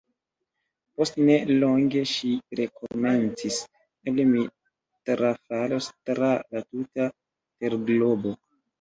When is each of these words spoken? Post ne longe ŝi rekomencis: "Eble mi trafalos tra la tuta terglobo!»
Post 1.01 1.19
ne 1.29 1.35
longe 1.63 2.01
ŝi 2.13 2.31
rekomencis: 2.61 3.61
"Eble 4.13 4.27
mi 4.33 4.49
trafalos 5.13 5.93
tra 6.11 6.35
la 6.43 6.67
tuta 6.69 7.13
terglobo!» 7.17 8.39